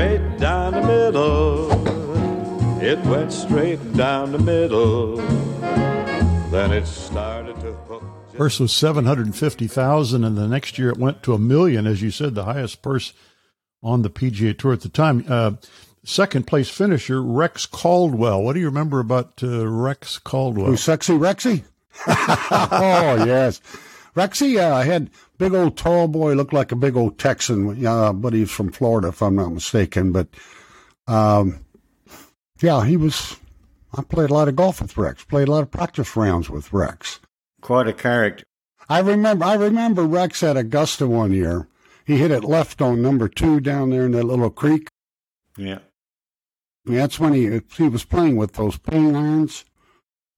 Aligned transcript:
straight 0.00 0.38
down 0.38 0.72
the 0.72 0.80
middle. 0.80 1.70
It 2.82 2.98
went 3.00 3.30
straight 3.30 3.92
down 3.92 4.32
the 4.32 4.38
middle. 4.38 5.16
Then 6.50 6.72
it 6.72 6.86
started 6.86 7.60
to 7.60 7.72
hook. 7.72 8.02
Purse 8.34 8.58
was 8.58 8.72
750,000, 8.72 10.24
and 10.24 10.38
the 10.38 10.48
next 10.48 10.78
year 10.78 10.88
it 10.88 10.96
went 10.96 11.22
to 11.24 11.34
a 11.34 11.38
million, 11.38 11.86
as 11.86 12.00
you 12.00 12.10
said, 12.10 12.34
the 12.34 12.44
highest 12.44 12.80
purse 12.80 13.12
on 13.82 14.00
the 14.00 14.08
PGA 14.08 14.56
Tour 14.56 14.72
at 14.72 14.80
the 14.80 14.88
time. 14.88 15.22
Uh, 15.28 15.52
second 16.02 16.46
place 16.46 16.70
finisher, 16.70 17.22
Rex 17.22 17.66
Caldwell. 17.66 18.42
What 18.42 18.54
do 18.54 18.60
you 18.60 18.66
remember 18.66 19.00
about 19.00 19.42
uh, 19.42 19.68
Rex 19.68 20.18
Caldwell? 20.18 20.68
Who's 20.68 20.82
sexy 20.82 21.12
Rexy? 21.12 21.64
oh, 22.06 23.22
yes. 23.26 23.60
Rexy 24.16 24.58
uh, 24.60 24.74
I 24.74 24.84
had 24.84 25.10
big 25.38 25.54
old 25.54 25.76
tall 25.76 26.08
boy, 26.08 26.34
looked 26.34 26.52
like 26.52 26.72
a 26.72 26.76
big 26.76 26.96
old 26.96 27.18
Texan, 27.18 27.86
uh, 27.86 28.12
but 28.12 28.32
he's 28.32 28.50
from 28.50 28.72
Florida, 28.72 29.08
if 29.08 29.22
I'm 29.22 29.36
not 29.36 29.52
mistaken. 29.52 30.12
But 30.12 30.28
um, 31.06 31.64
yeah, 32.60 32.84
he 32.84 32.96
was. 32.96 33.36
I 33.96 34.02
played 34.02 34.30
a 34.30 34.34
lot 34.34 34.48
of 34.48 34.56
golf 34.56 34.80
with 34.80 34.96
Rex. 34.96 35.24
Played 35.24 35.48
a 35.48 35.50
lot 35.50 35.62
of 35.62 35.70
practice 35.70 36.16
rounds 36.16 36.48
with 36.48 36.72
Rex. 36.72 37.20
Quite 37.60 37.88
a 37.88 37.92
character. 37.92 38.44
I 38.88 39.00
remember. 39.00 39.44
I 39.44 39.54
remember 39.54 40.04
Rex 40.04 40.42
at 40.42 40.56
Augusta 40.56 41.06
one 41.06 41.32
year. 41.32 41.68
He 42.04 42.18
hit 42.18 42.30
it 42.30 42.44
left 42.44 42.82
on 42.82 43.02
number 43.02 43.28
two 43.28 43.60
down 43.60 43.90
there 43.90 44.06
in 44.06 44.12
that 44.12 44.24
little 44.24 44.50
creek. 44.50 44.88
Yeah. 45.56 45.80
That's 46.84 47.20
when 47.20 47.34
he 47.34 47.60
he 47.76 47.88
was 47.88 48.04
playing 48.04 48.36
with 48.36 48.54
those 48.54 48.78
ping 48.78 49.14
irons, 49.14 49.64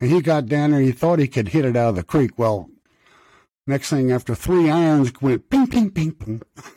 and 0.01 0.11
he 0.11 0.21
got 0.21 0.47
down 0.47 0.73
there. 0.73 0.81
He 0.81 0.93
thought 0.93 1.19
he 1.19 1.29
could 1.29 1.49
hit 1.49 1.65
it 1.65 1.77
out 1.77 1.91
of 1.91 1.97
the 1.97 2.03
creek. 2.03 2.39
Well, 2.39 2.69
next 3.67 3.91
thing 3.91 4.13
after 4.13 4.35
three 4.35 4.71
irons 4.71 5.13
went 5.21 5.49
ping 5.51 5.67
ping 5.67 5.91
ping 5.91 6.13
ping, 6.13 6.43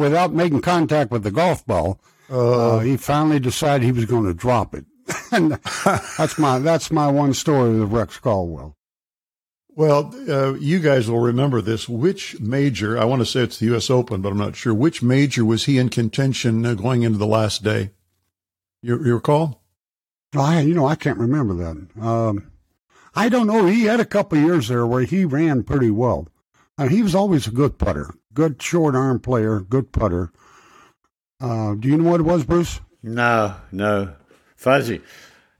without 0.00 0.32
making 0.32 0.60
contact 0.60 1.10
with 1.10 1.22
the 1.22 1.30
golf 1.30 1.64
ball. 1.66 2.00
Uh, 2.30 2.78
he 2.78 2.96
finally 2.96 3.38
decided 3.38 3.84
he 3.84 3.92
was 3.92 4.06
going 4.06 4.24
to 4.24 4.34
drop 4.34 4.74
it. 4.74 4.86
and 5.32 5.52
that's 6.16 6.38
my 6.38 6.58
that's 6.58 6.90
my 6.90 7.08
one 7.08 7.34
story 7.34 7.78
with 7.78 7.92
Rex 7.92 8.18
Caldwell. 8.18 8.76
Well, 9.76 10.14
uh, 10.28 10.54
you 10.54 10.78
guys 10.78 11.10
will 11.10 11.20
remember 11.20 11.60
this. 11.60 11.88
Which 11.88 12.38
major? 12.38 12.96
I 12.96 13.04
want 13.04 13.20
to 13.20 13.26
say 13.26 13.40
it's 13.40 13.58
the 13.58 13.66
U.S. 13.66 13.90
Open, 13.90 14.22
but 14.22 14.30
I'm 14.30 14.38
not 14.38 14.54
sure. 14.54 14.72
Which 14.72 15.02
major 15.02 15.44
was 15.44 15.64
he 15.64 15.78
in 15.78 15.88
contention 15.88 16.64
uh, 16.64 16.74
going 16.74 17.02
into 17.02 17.18
the 17.18 17.26
last 17.26 17.64
day? 17.64 17.90
You, 18.82 19.04
you 19.04 19.14
recall? 19.14 19.64
I, 20.36 20.60
you 20.60 20.74
know, 20.74 20.86
I 20.86 20.94
can't 20.94 21.18
remember 21.18 21.54
that. 21.54 22.00
Um, 22.00 22.52
I 23.14 23.28
don't 23.28 23.46
know. 23.46 23.66
He 23.66 23.84
had 23.84 24.00
a 24.00 24.04
couple 24.04 24.38
years 24.38 24.68
there 24.68 24.86
where 24.86 25.02
he 25.02 25.24
ran 25.24 25.62
pretty 25.62 25.90
well. 25.90 26.28
Uh, 26.76 26.88
he 26.88 27.02
was 27.02 27.14
always 27.14 27.46
a 27.46 27.52
good 27.52 27.78
putter, 27.78 28.12
good 28.32 28.60
short 28.60 28.96
arm 28.96 29.20
player, 29.20 29.60
good 29.60 29.92
putter. 29.92 30.32
Uh, 31.40 31.74
do 31.74 31.88
you 31.88 31.96
know 31.96 32.10
what 32.10 32.20
it 32.20 32.24
was, 32.24 32.44
Bruce? 32.44 32.80
No, 33.02 33.54
no. 33.70 34.14
Fuzzy. 34.56 35.00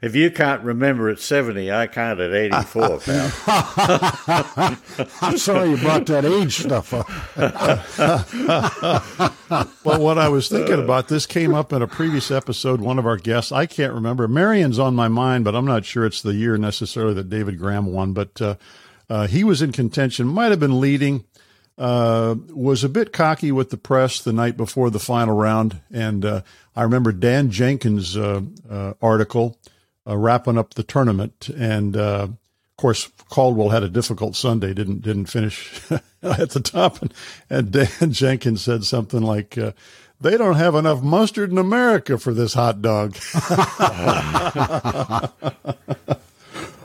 If 0.04 0.14
you 0.14 0.30
can't 0.30 0.62
remember 0.62 1.08
at 1.08 1.18
70, 1.18 1.72
I 1.72 1.86
can't 1.86 2.20
at 2.20 2.30
84, 2.30 2.98
pal. 3.06 3.32
I'm 5.22 5.38
sorry 5.38 5.70
you 5.70 5.78
brought 5.78 6.04
that 6.04 6.26
age 6.26 6.58
stuff 6.58 6.92
up. 6.92 7.08
but 9.82 10.00
what 10.02 10.18
I 10.18 10.28
was 10.28 10.50
thinking 10.50 10.78
about, 10.78 11.08
this 11.08 11.24
came 11.24 11.54
up 11.54 11.72
in 11.72 11.80
a 11.80 11.86
previous 11.86 12.30
episode. 12.30 12.82
One 12.82 12.98
of 12.98 13.06
our 13.06 13.16
guests, 13.16 13.50
I 13.50 13.64
can't 13.64 13.94
remember. 13.94 14.28
Merion's 14.28 14.78
on 14.78 14.94
my 14.94 15.08
mind, 15.08 15.42
but 15.42 15.54
I'm 15.54 15.64
not 15.64 15.86
sure 15.86 16.04
it's 16.04 16.20
the 16.20 16.34
year 16.34 16.58
necessarily 16.58 17.14
that 17.14 17.30
David 17.30 17.58
Graham 17.58 17.86
won. 17.86 18.12
But 18.12 18.42
uh, 18.42 18.56
uh, 19.08 19.26
he 19.26 19.42
was 19.42 19.62
in 19.62 19.72
contention, 19.72 20.26
might 20.26 20.50
have 20.50 20.60
been 20.60 20.82
leading. 20.82 21.24
Uh, 21.78 22.34
was 22.50 22.84
a 22.84 22.90
bit 22.90 23.10
cocky 23.10 23.50
with 23.50 23.70
the 23.70 23.78
press 23.78 24.20
the 24.20 24.34
night 24.34 24.58
before 24.58 24.90
the 24.90 25.00
final 25.00 25.34
round, 25.34 25.80
and 25.90 26.26
uh, 26.26 26.42
I 26.76 26.82
remember 26.82 27.10
Dan 27.10 27.50
Jenkins' 27.50 28.18
uh, 28.18 28.42
uh, 28.68 28.92
article 29.00 29.56
uh, 30.06 30.16
wrapping 30.16 30.58
up 30.58 30.74
the 30.74 30.82
tournament. 30.82 31.48
And 31.56 31.96
uh, 31.96 32.28
of 32.74 32.76
course, 32.76 33.10
Caldwell 33.28 33.68
had 33.70 33.82
a 33.82 33.88
difficult 33.88 34.36
Sunday, 34.36 34.74
didn't 34.74 35.02
didn't 35.02 35.26
finish 35.26 35.80
at 36.22 36.50
the 36.50 36.60
top. 36.60 37.00
And, 37.02 37.14
and 37.48 37.70
Dan 37.70 37.88
Jenkins 38.12 38.62
said 38.62 38.84
something 38.84 39.22
like, 39.22 39.56
uh, 39.56 39.72
"They 40.20 40.36
don't 40.36 40.56
have 40.56 40.74
enough 40.74 41.02
mustard 41.02 41.50
in 41.50 41.58
America 41.58 42.18
for 42.18 42.32
this 42.34 42.54
hot 42.54 42.82
dog." 42.82 43.16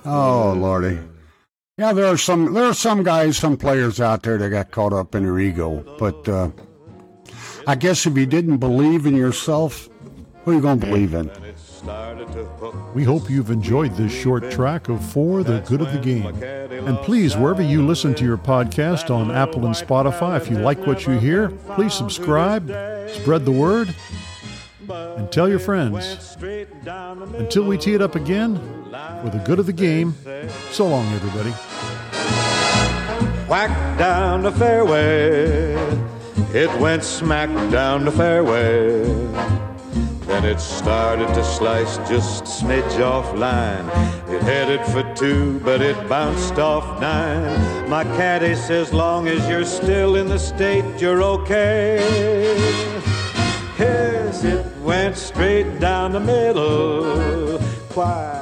oh 0.05 0.53
lordy. 0.55 0.99
Yeah, 1.77 1.93
there 1.93 2.07
are 2.07 2.17
some 2.17 2.53
there 2.53 2.65
are 2.65 2.73
some 2.73 3.03
guys, 3.03 3.37
some 3.37 3.57
players 3.57 3.99
out 4.01 4.23
there 4.23 4.37
that 4.37 4.49
got 4.49 4.69
caught 4.69 4.93
up 4.93 5.15
in 5.15 5.23
their 5.23 5.39
ego. 5.39 5.83
But 5.97 6.27
uh, 6.27 6.51
I 7.65 7.75
guess 7.75 8.05
if 8.05 8.17
you 8.17 8.25
didn't 8.25 8.57
believe 8.57 9.05
in 9.05 9.15
yourself, 9.15 9.89
who 10.43 10.51
are 10.51 10.53
you 10.55 10.61
going 10.61 10.79
to 10.81 10.85
believe 10.85 11.13
in? 11.13 11.31
We 12.93 13.03
hope 13.03 13.29
you've 13.29 13.51
enjoyed 13.51 13.95
this 13.95 14.11
short 14.11 14.49
track 14.51 14.89
of 14.89 15.03
For 15.03 15.43
the 15.43 15.59
Good 15.61 15.81
of 15.81 15.91
the 15.93 15.99
Game. 15.99 16.25
And 16.25 16.97
please, 16.99 17.37
wherever 17.37 17.61
you 17.61 17.85
listen 17.85 18.13
to 18.15 18.25
your 18.25 18.37
podcast 18.37 19.13
on 19.13 19.31
Apple 19.31 19.65
and 19.65 19.75
Spotify, 19.75 20.37
if 20.37 20.49
you 20.49 20.57
like 20.57 20.85
what 20.85 21.05
you 21.07 21.17
hear, 21.19 21.49
please 21.75 21.93
subscribe, 21.93 22.67
spread 23.09 23.45
the 23.45 23.51
word, 23.51 23.93
and 24.89 25.31
tell 25.31 25.47
your 25.47 25.59
friends. 25.59 26.35
Until 26.41 27.63
we 27.63 27.77
tee 27.77 27.93
it 27.93 28.01
up 28.01 28.15
again, 28.15 28.57
for 29.21 29.29
the 29.31 29.41
good 29.45 29.59
of 29.59 29.65
the 29.65 29.73
game, 29.73 30.15
so 30.71 30.87
long, 30.87 31.05
everybody. 31.13 31.51
Whack 33.47 33.97
down 33.97 34.43
the 34.43 34.51
fairway, 34.51 35.73
it 36.53 36.69
went 36.79 37.03
smack 37.03 37.49
down 37.71 38.05
the 38.05 38.11
fairway. 38.11 39.58
Then 40.29 40.45
it 40.45 40.59
started 40.59 41.27
to 41.33 41.43
slice 41.43 41.97
just 42.07 42.43
smidge 42.43 43.03
off 43.03 43.35
line. 43.35 43.87
It 44.29 44.43
headed 44.43 44.85
for 44.85 45.03
two, 45.15 45.59
but 45.61 45.81
it 45.81 45.97
bounced 46.07 46.59
off 46.59 47.01
nine. 47.01 47.89
My 47.89 48.03
caddy 48.03 48.53
says, 48.53 48.93
long 48.93 49.27
as 49.27 49.49
you're 49.49 49.65
still 49.65 50.15
in 50.17 50.27
the 50.27 50.37
state, 50.37 50.85
you're 51.01 51.23
okay. 51.23 51.97
Yes, 53.79 54.43
it 54.43 54.63
went 54.81 55.17
straight 55.17 55.79
down 55.79 56.11
the 56.11 56.19
middle. 56.19 57.57
Why? 57.95 58.39